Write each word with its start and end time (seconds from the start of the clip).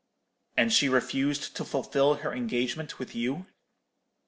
"'And 0.57 0.73
she 0.73 0.89
refused 0.89 1.55
to 1.57 1.63
fulfil 1.63 2.15
her 2.15 2.33
engagement 2.33 2.97
with 2.97 3.13
you?' 3.13 3.45